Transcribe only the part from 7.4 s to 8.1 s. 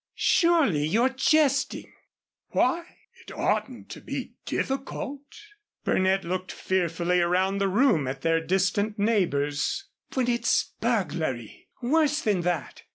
the room